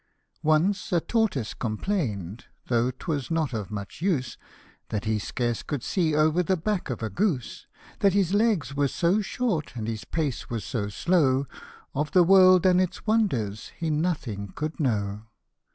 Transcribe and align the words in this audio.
ONCE 0.41 0.91
a 0.93 0.99
tortoise 0.99 1.53
complain'd 1.53 2.45
(though 2.69 2.89
'twas 2.89 3.29
not 3.29 3.53
of 3.53 3.69
much 3.69 4.01
use), 4.01 4.35
That 4.89 5.05
he 5.05 5.19
scarce 5.19 5.61
could 5.61 5.83
see 5.83 6.15
over 6.15 6.41
the 6.41 6.57
back 6.57 6.89
of 6.89 7.03
a 7.03 7.09
goose; 7.11 7.67
That 7.99 8.13
his 8.13 8.33
legs 8.33 8.73
were 8.73 8.87
so 8.87 9.21
short, 9.21 9.75
and 9.75 9.87
his 9.87 10.03
pace 10.03 10.49
was 10.49 10.65
so 10.65 10.89
slow, 10.89 11.45
Of 11.93 12.13
the 12.13 12.23
world 12.23 12.65
and 12.65 12.81
its 12.81 13.05
wonders 13.05 13.73
he 13.77 13.91
nothing 13.91 14.53
could 14.55 14.79
know. 14.79 15.27